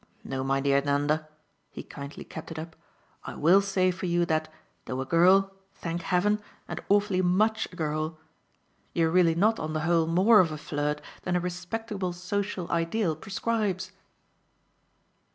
[0.23, 1.27] No, my dear Nanda"
[1.69, 2.75] he kindly kept it up
[3.23, 4.51] "I WILL say for you that,
[4.85, 8.17] though a girl, thank heaven, and awfully MUCH a girl,
[8.95, 13.15] you're really not on the whole more of a flirt than a respectable social ideal
[13.15, 13.91] prescribes."